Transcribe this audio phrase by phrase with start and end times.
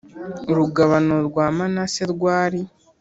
[0.51, 2.61] Urugabano rwa manase rwari